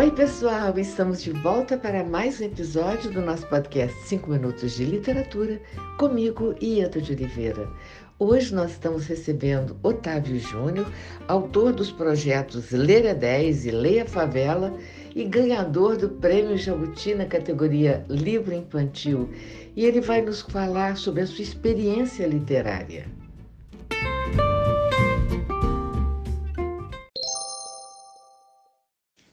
Oi, 0.00 0.10
pessoal! 0.10 0.78
Estamos 0.78 1.22
de 1.22 1.30
volta 1.30 1.76
para 1.76 2.02
mais 2.02 2.40
um 2.40 2.44
episódio 2.44 3.10
do 3.10 3.20
nosso 3.20 3.46
podcast 3.48 3.94
5 4.06 4.30
Minutos 4.30 4.72
de 4.72 4.86
Literatura, 4.86 5.60
comigo, 5.98 6.54
Ieda 6.58 7.02
de 7.02 7.12
Oliveira. 7.12 7.68
Hoje 8.18 8.54
nós 8.54 8.70
estamos 8.70 9.04
recebendo 9.06 9.76
Otávio 9.82 10.40
Júnior, 10.40 10.90
autor 11.28 11.74
dos 11.74 11.92
projetos 11.92 12.70
Leia 12.70 13.14
10 13.14 13.66
e 13.66 13.70
Leia 13.72 14.06
Favela 14.06 14.74
e 15.14 15.22
ganhador 15.22 15.98
do 15.98 16.08
Prêmio 16.08 16.56
Jabuti 16.56 17.14
na 17.14 17.26
categoria 17.26 18.02
Livro 18.08 18.54
Infantil. 18.54 19.28
E 19.76 19.84
ele 19.84 20.00
vai 20.00 20.22
nos 20.22 20.40
falar 20.40 20.96
sobre 20.96 21.20
a 21.20 21.26
sua 21.26 21.42
experiência 21.42 22.26
literária. 22.26 23.19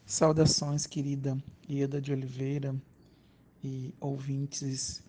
Saudações, 0.08 0.88
querida 0.88 1.38
Ieda 1.70 2.00
de 2.00 2.14
Oliveira 2.14 2.74
e 3.62 3.94
ouvintes 4.00 5.04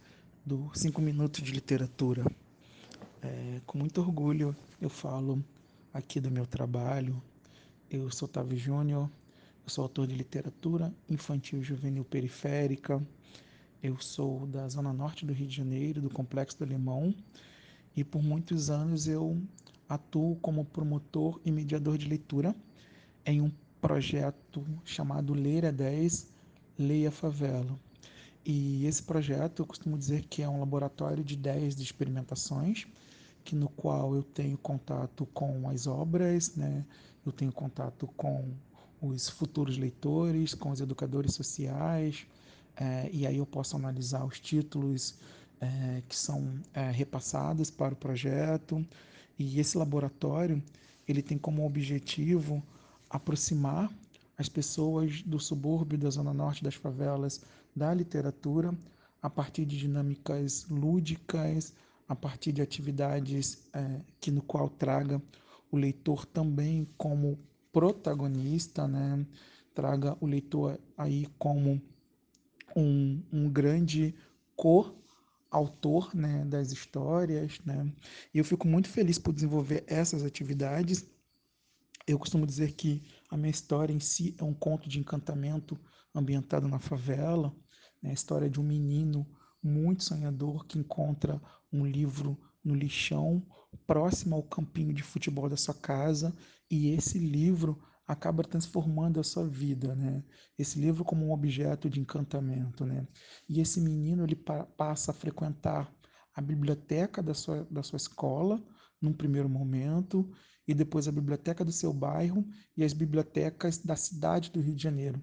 do 0.45 0.73
5 0.75 1.01
Minutos 1.01 1.41
de 1.41 1.53
Literatura. 1.53 2.25
É, 3.23 3.61
com 3.65 3.79
muito 3.79 4.01
orgulho 4.01 4.57
eu 4.81 4.91
falo 4.91 5.41
aqui 5.95 6.19
do 6.19 6.33
meu 6.33 6.45
trabalho. 6.45 7.23
Eu 7.89 8.11
sou 8.11 8.27
Otávio 8.27 8.59
Júnior, 8.59 9.09
eu 9.63 9.71
sou 9.71 9.85
autor 9.85 10.09
de 10.09 10.17
literatura 10.17 10.93
infantil 11.09 11.63
juvenil 11.63 12.05
periférica. 12.05 13.01
Eu 13.81 14.01
sou 14.01 14.49
da 14.49 14.69
Zona 14.69 14.93
Norte 14.93 15.25
do 15.25 15.33
Rio 15.33 15.47
de 15.47 15.55
Janeiro, 15.55 16.03
do 16.03 16.11
Complexo 16.11 16.59
do 16.59 16.65
Limão, 16.65 17.15
e 17.95 18.03
por 18.03 18.21
muitos 18.21 18.69
anos 18.69 19.07
eu 19.07 19.41
atuo 19.89 20.35
como 20.43 20.65
promotor 20.65 21.41
e 21.45 21.53
mediador 21.53 21.97
de 21.97 22.09
leitura 22.09 22.53
em 23.25 23.41
um 23.41 23.53
projeto 23.81 24.65
chamado 24.85 25.35
Leira 25.35 25.73
10, 25.73 26.29
Leia 26.79 27.11
Favela. 27.11 27.79
E 28.45 28.87
esse 28.87 29.03
projeto 29.03 29.63
eu 29.63 29.67
costumo 29.67 29.99
dizer 29.99 30.25
que 30.25 30.43
é 30.43 30.49
um 30.49 30.61
laboratório 30.61 31.23
de 31.23 31.35
ideias 31.35 31.77
de 31.77 31.83
experimentações, 31.83 32.87
que 33.45 33.55
no 33.55 33.69
qual 33.69 34.15
eu 34.15 34.23
tenho 34.23 34.57
contato 34.59 35.27
com 35.27 35.69
as 35.69 35.87
obras, 35.87 36.55
né? 36.55 36.85
eu 37.25 37.33
tenho 37.33 37.53
contato 37.53 38.07
com 38.17 38.55
os 39.01 39.29
futuros 39.29 39.77
leitores, 39.77 40.55
com 40.55 40.71
os 40.71 40.81
educadores 40.81 41.35
sociais, 41.35 42.27
é, 42.77 43.09
e 43.13 43.27
aí 43.27 43.37
eu 43.37 43.47
posso 43.47 43.77
analisar 43.77 44.25
os 44.25 44.39
títulos 44.41 45.19
é, 45.61 46.03
que 46.09 46.17
são 46.17 46.61
é, 46.73 46.91
repassados 46.91 47.71
para 47.71 47.95
o 47.95 47.97
projeto. 47.97 48.85
E 49.39 49.59
esse 49.61 49.77
laboratório 49.77 50.63
ele 51.07 51.23
tem 51.23 51.39
como 51.39 51.67
objetivo 51.67 52.63
aproximar 53.11 53.91
as 54.37 54.49
pessoas 54.49 55.23
do 55.23 55.41
subúrbio, 55.41 55.99
da 55.99 56.11
zona 56.11 56.33
norte 56.33 56.63
das 56.63 56.75
favelas, 56.75 57.43
da 57.75 57.93
literatura, 57.93 58.77
a 59.21 59.29
partir 59.29 59.65
de 59.65 59.77
dinâmicas 59.77 60.67
lúdicas, 60.69 61.75
a 62.09 62.15
partir 62.15 62.53
de 62.53 62.63
atividades 62.63 63.69
é, 63.73 64.01
que 64.21 64.31
no 64.31 64.43
qual 64.43 64.69
traga 64.69 65.21
o 65.71 65.77
leitor 65.77 66.25
também 66.25 66.89
como 66.97 67.39
protagonista, 67.73 68.87
né? 68.89 69.27
traga 69.75 70.17
o 70.21 70.27
leitor 70.27 70.79
aí 70.97 71.27
como 71.39 71.81
um, 72.75 73.23
um 73.33 73.49
grande 73.49 74.15
co-autor 74.57 76.15
né, 76.15 76.45
das 76.47 76.73
histórias. 76.73 77.61
Né? 77.65 77.93
E 78.33 78.39
eu 78.39 78.45
fico 78.45 78.67
muito 78.67 78.89
feliz 78.89 79.19
por 79.19 79.33
desenvolver 79.33 79.85
essas 79.87 80.25
atividades 80.25 81.07
eu 82.09 82.19
costumo 82.19 82.47
dizer 82.47 82.73
que 82.73 83.03
a 83.31 83.37
minha 83.37 83.51
história 83.51 83.93
em 83.93 84.01
si 84.01 84.35
é 84.39 84.45
um 84.45 84.55
conto 84.55 84.89
de 84.89 84.99
encantamento 84.99 85.79
ambientado 86.15 86.67
na 86.67 86.79
favela, 86.79 87.55
né? 88.03 88.11
a 88.11 88.15
história 88.15 88.49
de 88.49 88.59
um 88.59 88.65
menino 88.65 89.27
muito 89.63 90.05
sonhador 90.05 90.65
que 90.67 90.79
encontra 90.79 91.41
um 91.71 91.85
livro 91.85 92.39
no 92.65 92.75
lixão 92.75 93.47
próximo 93.87 94.35
ao 94.35 94.43
campinho 94.43 94.95
de 94.95 95.03
futebol 95.03 95.49
da 95.49 95.57
sua 95.57 95.75
casa 95.75 96.35
e 96.71 96.89
esse 96.89 97.19
livro 97.19 97.79
acaba 98.07 98.43
transformando 98.43 99.21
a 99.21 99.25
sua 99.25 99.47
vida, 99.47 99.95
né? 99.95 100.25
Esse 100.59 100.81
livro 100.81 101.05
como 101.05 101.27
um 101.27 101.33
objeto 101.33 101.91
de 101.91 102.01
encantamento, 102.01 102.87
né? 102.87 103.07
E 103.47 103.61
esse 103.61 103.79
menino 103.81 104.25
ele 104.25 104.35
pa 104.35 104.65
passa 104.65 105.11
a 105.11 105.15
frequentar 105.15 105.93
a 106.39 106.41
biblioteca 106.41 107.21
da 107.21 107.35
sua, 107.35 107.67
da 107.69 107.83
sua 107.83 107.97
escola 107.97 108.63
num 109.03 109.13
primeiro 109.13 109.49
momento 109.49 110.31
e 110.69 110.73
depois 110.73 111.09
a 111.09 111.13
biblioteca 111.13 111.65
do 111.65 111.73
seu 111.73 111.93
bairro 111.93 112.47
e 112.77 112.85
as 112.85 112.93
bibliotecas 112.93 113.79
da 113.79 113.97
cidade 113.97 114.53
do 114.53 114.61
Rio 114.61 114.77
de 114.77 114.83
Janeiro. 114.83 115.21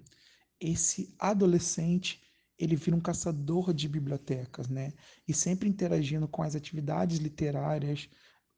Esse 0.60 1.16
adolescente, 1.18 2.22
ele 2.60 2.76
vira 2.76 2.98
um 2.98 3.00
caçador 3.00 3.74
de 3.74 3.88
bibliotecas, 3.88 4.68
né? 4.68 4.92
E 5.26 5.34
sempre 5.34 5.70
interagindo 5.70 6.28
com 6.28 6.44
as 6.44 6.54
atividades 6.54 7.18
literárias, 7.20 8.10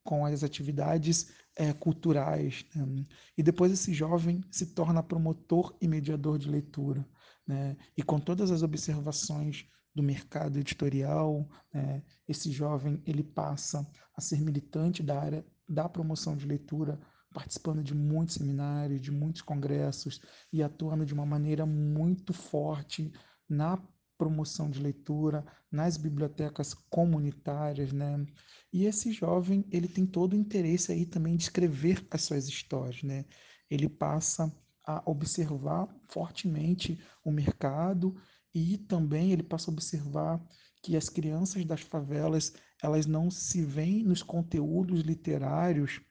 com 0.03 0.25
as 0.25 0.44
atividades 0.44 1.28
é, 1.56 1.74
culturais. 1.74 2.66
Né? 2.74 3.06
E 3.38 3.44
depois 3.44 3.72
esse 3.72 3.94
jovem 3.94 4.44
se 4.50 4.68
torna 4.68 5.03
promotor 5.03 5.75
e 5.79 5.88
mediador 5.88 6.39
de 6.39 6.50
leitura, 6.50 7.07
né? 7.47 7.77
E 7.95 8.03
com 8.03 8.19
todas 8.19 8.51
as 8.51 8.61
observações 8.61 9.65
do 9.95 10.03
mercado 10.03 10.59
editorial, 10.59 11.49
né? 11.73 12.03
esse 12.27 12.51
jovem 12.51 13.01
ele 13.05 13.23
passa 13.23 13.87
a 14.15 14.21
ser 14.21 14.39
militante 14.41 15.01
da 15.01 15.19
área 15.19 15.45
da 15.67 15.89
promoção 15.89 16.35
de 16.35 16.45
leitura, 16.45 16.99
participando 17.33 17.83
de 17.83 17.95
muitos 17.95 18.35
seminários, 18.35 19.01
de 19.01 19.11
muitos 19.11 19.41
congressos 19.41 20.21
e 20.51 20.61
atuando 20.61 21.05
de 21.05 21.13
uma 21.13 21.25
maneira 21.25 21.65
muito 21.65 22.33
forte 22.33 23.11
na 23.49 23.81
promoção 24.17 24.69
de 24.69 24.79
leitura, 24.79 25.45
nas 25.71 25.97
bibliotecas 25.97 26.73
comunitárias, 26.89 27.91
né? 27.93 28.25
E 28.73 28.85
esse 28.85 29.11
jovem, 29.11 29.65
ele 29.71 29.87
tem 29.87 30.05
todo 30.05 30.33
o 30.33 30.35
interesse 30.35 30.91
aí 30.91 31.05
também 31.05 31.35
de 31.35 31.43
escrever 31.43 32.05
as 32.09 32.23
suas 32.23 32.47
histórias, 32.47 33.03
né? 33.03 33.25
Ele 33.69 33.87
passa 33.87 34.51
a 34.87 35.03
observar 35.05 35.87
fortemente 36.07 36.97
o 37.23 37.29
mercado 37.29 38.15
e 38.55 38.77
também 38.77 39.33
ele 39.33 39.43
passa 39.43 39.69
a 39.69 39.73
observar 39.73 40.41
que 40.81 40.95
as 40.95 41.09
crianças 41.09 41.65
das 41.65 41.81
favelas 41.81 42.53
elas 42.81 43.05
não 43.05 43.29
se 43.29 43.61
veem 43.63 44.03
nos 44.03 44.23
conteúdos 44.23 45.01
literários 45.01 46.01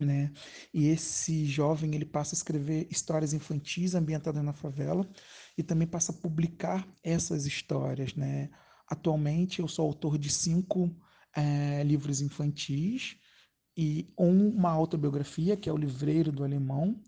né? 0.00 0.32
E 0.72 0.86
esse 0.86 1.44
jovem 1.44 1.94
ele 1.94 2.04
passa 2.04 2.34
a 2.34 2.38
escrever 2.38 2.86
histórias 2.90 3.32
infantis 3.32 3.94
ambientadas 3.94 4.44
na 4.44 4.52
favela 4.52 5.08
e 5.56 5.62
também 5.62 5.88
passa 5.88 6.12
a 6.12 6.14
publicar 6.14 6.86
essas 7.02 7.46
histórias, 7.46 8.14
né? 8.14 8.48
Atualmente 8.88 9.60
eu 9.60 9.68
sou 9.68 9.86
autor 9.86 10.16
de 10.16 10.30
cinco 10.30 10.94
é, 11.34 11.82
livros 11.82 12.20
infantis 12.20 13.16
e 13.76 14.12
um, 14.18 14.48
uma 14.48 14.70
autobiografia 14.70 15.56
que 15.56 15.68
é 15.68 15.72
o 15.72 15.76
Livreiro 15.76 16.32
do 16.32 16.44
Alemão 16.44 17.02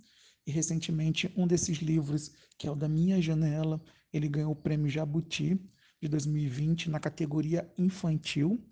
recentemente 0.51 1.33
um 1.37 1.47
desses 1.47 1.79
livros 1.79 2.33
que 2.59 2.67
é 2.67 2.71
o 2.71 2.77
da 2.77 2.89
Minha 2.89 3.21
Janela 3.23 3.81
ele 4.13 4.29
ganhou 4.29 4.53
o 4.53 4.57
prêmio 4.57 4.89
Jabuti 4.89 5.59
de 6.01 6.09
2020 6.09 6.91
na 6.91 7.01
categoria 7.01 7.71
infantil 7.79 8.63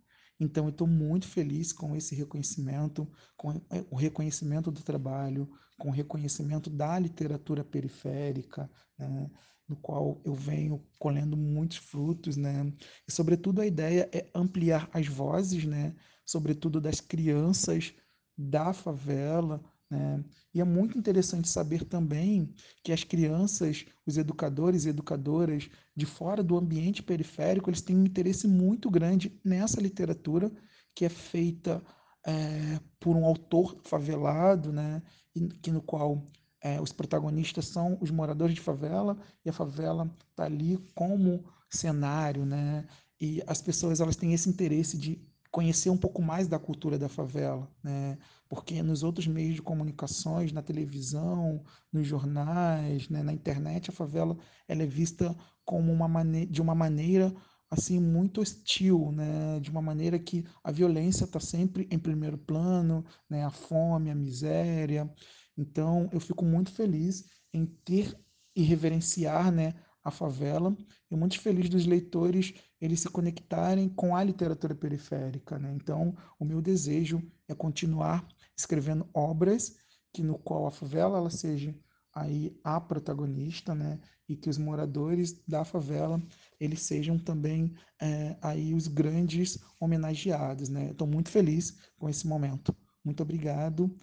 então, 0.40 0.64
eu 0.66 0.70
estou 0.70 0.86
muito 0.86 1.26
feliz 1.26 1.72
com 1.72 1.96
esse 1.96 2.14
reconhecimento, 2.14 3.10
com 3.36 3.52
é, 3.70 3.84
o 3.90 3.96
reconhecimento 3.96 4.70
do 4.70 4.82
trabalho, 4.82 5.50
com 5.76 5.88
o 5.88 5.92
reconhecimento 5.92 6.70
da 6.70 6.98
literatura 6.98 7.64
periférica, 7.64 8.70
né, 8.96 9.30
no 9.68 9.76
qual 9.76 10.20
eu 10.24 10.34
venho 10.34 10.86
colhendo 10.98 11.36
muitos 11.36 11.76
frutos, 11.78 12.36
né? 12.36 12.72
E, 13.06 13.12
sobretudo, 13.12 13.60
a 13.60 13.66
ideia 13.66 14.08
é 14.12 14.30
ampliar 14.34 14.88
as 14.92 15.06
vozes, 15.06 15.64
né? 15.64 15.94
Sobretudo 16.24 16.80
das 16.80 17.00
crianças 17.00 17.92
da 18.36 18.72
favela, 18.72 19.62
né? 19.90 20.22
E 20.54 20.60
é 20.60 20.64
muito 20.64 20.98
interessante 20.98 21.48
saber 21.48 21.84
também 21.84 22.52
que 22.82 22.92
as 22.92 23.04
crianças, 23.04 23.86
os 24.06 24.18
educadores 24.18 24.84
e 24.84 24.88
educadoras 24.88 25.68
de 25.94 26.06
fora 26.06 26.42
do 26.42 26.56
ambiente 26.56 27.02
periférico, 27.02 27.70
eles 27.70 27.80
têm 27.80 27.96
um 27.96 28.04
interesse 28.04 28.46
muito 28.46 28.90
grande 28.90 29.38
nessa 29.44 29.80
literatura 29.80 30.50
que 30.94 31.04
é 31.04 31.08
feita 31.08 31.82
é, 32.26 32.80
por 32.98 33.16
um 33.16 33.24
autor 33.24 33.80
favelado, 33.84 34.72
né? 34.72 35.02
E, 35.34 35.48
que 35.48 35.70
no 35.70 35.80
qual 35.80 36.30
é, 36.60 36.80
os 36.80 36.92
protagonistas 36.92 37.66
são 37.68 37.96
os 38.00 38.10
moradores 38.10 38.54
de 38.54 38.60
favela 38.60 39.16
e 39.44 39.48
a 39.48 39.52
favela 39.52 40.12
está 40.30 40.44
ali 40.44 40.76
como 40.94 41.44
cenário, 41.70 42.44
né? 42.44 42.86
E 43.20 43.42
as 43.46 43.62
pessoas 43.62 44.00
elas 44.00 44.16
têm 44.16 44.32
esse 44.32 44.48
interesse 44.48 44.96
de 44.98 45.20
conhecer 45.58 45.90
um 45.90 45.96
pouco 45.96 46.22
mais 46.22 46.46
da 46.46 46.56
cultura 46.56 46.96
da 46.96 47.08
favela, 47.08 47.68
né? 47.82 48.16
Porque 48.48 48.80
nos 48.80 49.02
outros 49.02 49.26
meios 49.26 49.56
de 49.56 49.62
comunicações, 49.62 50.52
na 50.52 50.62
televisão, 50.62 51.64
nos 51.92 52.06
jornais, 52.06 53.08
né, 53.08 53.24
na 53.24 53.32
internet, 53.32 53.90
a 53.90 53.92
favela 53.92 54.38
ela 54.68 54.84
é 54.84 54.86
vista 54.86 55.36
como 55.64 55.92
uma 55.92 56.06
maneira, 56.06 56.48
de 56.48 56.62
uma 56.62 56.76
maneira 56.76 57.34
assim 57.68 57.98
muito 57.98 58.40
hostil, 58.40 59.10
né? 59.10 59.58
De 59.58 59.68
uma 59.68 59.82
maneira 59.82 60.16
que 60.16 60.44
a 60.62 60.70
violência 60.70 61.24
está 61.24 61.40
sempre 61.40 61.88
em 61.90 61.98
primeiro 61.98 62.38
plano, 62.38 63.04
né? 63.28 63.44
A 63.44 63.50
fome, 63.50 64.12
a 64.12 64.14
miséria. 64.14 65.12
Então, 65.56 66.08
eu 66.12 66.20
fico 66.20 66.44
muito 66.44 66.70
feliz 66.70 67.24
em 67.52 67.66
ter 67.66 68.16
e 68.54 68.62
reverenciar 68.62 69.50
né, 69.50 69.74
a 70.08 70.10
favela, 70.10 70.76
e 71.10 71.16
muito 71.16 71.38
feliz 71.40 71.68
dos 71.68 71.86
leitores 71.86 72.54
eles 72.80 73.00
se 73.00 73.08
conectarem 73.08 73.88
com 73.88 74.14
a 74.14 74.22
literatura 74.22 74.74
periférica. 74.74 75.58
Né? 75.58 75.72
Então, 75.74 76.14
o 76.38 76.44
meu 76.44 76.60
desejo 76.60 77.22
é 77.46 77.54
continuar 77.54 78.26
escrevendo 78.56 79.08
obras 79.14 79.76
que 80.12 80.22
no 80.22 80.38
qual 80.38 80.66
a 80.66 80.70
favela 80.70 81.18
ela 81.18 81.30
seja 81.30 81.74
aí 82.14 82.58
a 82.64 82.80
protagonista, 82.80 83.74
né? 83.74 84.00
E 84.28 84.36
que 84.36 84.50
os 84.50 84.58
moradores 84.58 85.40
da 85.46 85.64
favela 85.64 86.20
eles 86.58 86.82
sejam 86.82 87.18
também 87.18 87.74
é, 88.00 88.36
aí 88.42 88.74
os 88.74 88.88
grandes 88.88 89.58
homenageados, 89.80 90.68
né? 90.68 90.90
Estou 90.90 91.06
muito 91.06 91.30
feliz 91.30 91.76
com 91.96 92.08
esse 92.08 92.26
momento. 92.26 92.74
Muito 93.04 93.22
obrigado. 93.22 93.94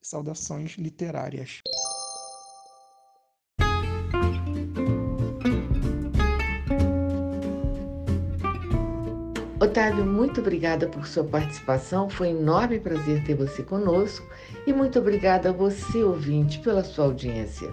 Saudações 0.00 0.72
literárias. 0.72 1.60
Otávio, 9.72 10.04
muito 10.04 10.42
obrigada 10.42 10.86
por 10.86 11.06
sua 11.06 11.24
participação. 11.24 12.10
Foi 12.10 12.28
um 12.28 12.38
enorme 12.42 12.78
prazer 12.78 13.24
ter 13.24 13.34
você 13.34 13.62
conosco 13.62 14.22
e 14.66 14.72
muito 14.72 14.98
obrigada 14.98 15.48
a 15.48 15.52
você, 15.52 16.04
ouvinte, 16.04 16.58
pela 16.58 16.84
sua 16.84 17.06
audiência. 17.06 17.70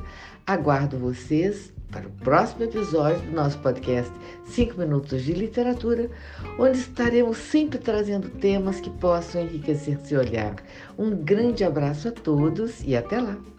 Aguardo 0.47 0.97
vocês 0.97 1.73
para 1.91 2.07
o 2.07 2.11
próximo 2.11 2.63
episódio 2.63 3.19
do 3.23 3.33
nosso 3.33 3.59
podcast 3.59 4.13
5 4.45 4.79
Minutos 4.79 5.23
de 5.23 5.33
Literatura, 5.33 6.09
onde 6.57 6.77
estaremos 6.77 7.35
sempre 7.35 7.77
trazendo 7.77 8.29
temas 8.29 8.79
que 8.79 8.89
possam 8.91 9.41
enriquecer 9.41 9.99
seu 9.99 10.21
olhar. 10.21 10.55
Um 10.97 11.13
grande 11.13 11.65
abraço 11.65 12.07
a 12.07 12.11
todos 12.11 12.81
e 12.81 12.95
até 12.95 13.19
lá! 13.19 13.58